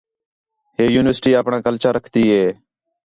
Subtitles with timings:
[0.77, 2.45] ہِے یونیورسٹی اپݨاں کلچر رکھدی ہِے